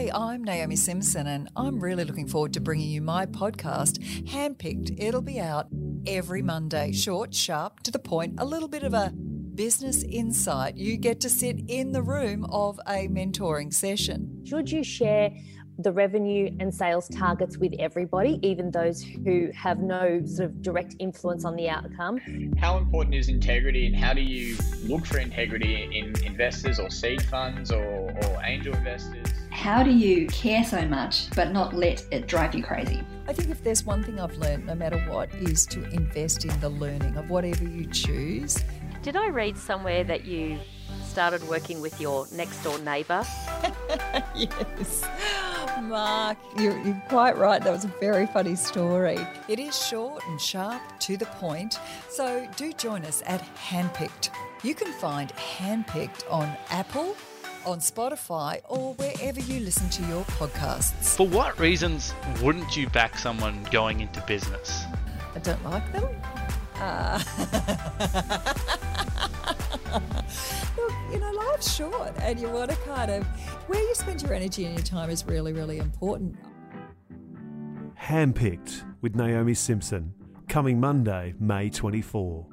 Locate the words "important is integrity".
22.78-23.86